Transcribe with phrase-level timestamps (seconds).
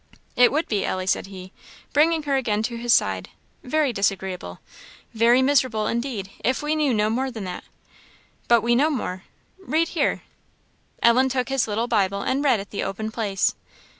[0.35, 1.53] "It would be, Ellie," said he,
[1.93, 3.29] bringing her again to his side
[3.63, 4.59] "very disagreeable
[5.13, 7.65] very miserable indeed, if we knew no more than that.
[8.47, 9.25] But we know more
[9.59, 10.23] read here."
[11.03, 13.53] Ellen took his little Bible and read at the open place.